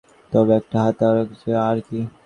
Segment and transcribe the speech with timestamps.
[0.31, 1.99] তবে, একটা হাত অকেজো আরকি।